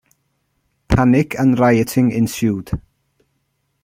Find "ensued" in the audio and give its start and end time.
2.09-2.71